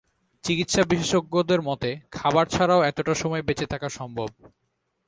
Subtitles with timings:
[0.43, 4.29] চিকিৎসা বিশেষজ্ঞদের মতে, খাবার ছাড়াও এতটা সময় বেঁচে থাকা সম্ভব।